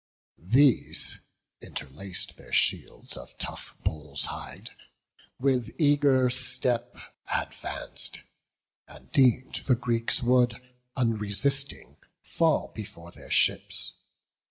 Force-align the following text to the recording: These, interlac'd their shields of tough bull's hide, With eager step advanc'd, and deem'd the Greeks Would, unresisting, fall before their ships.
These, 0.47 1.19
interlac'd 1.61 2.35
their 2.35 2.51
shields 2.51 3.15
of 3.15 3.37
tough 3.37 3.75
bull's 3.83 4.25
hide, 4.25 4.71
With 5.37 5.75
eager 5.77 6.27
step 6.31 6.95
advanc'd, 7.31 8.21
and 8.87 9.11
deem'd 9.11 9.61
the 9.67 9.75
Greeks 9.75 10.23
Would, 10.23 10.59
unresisting, 10.95 11.97
fall 12.23 12.69
before 12.73 13.11
their 13.11 13.29
ships. 13.29 13.93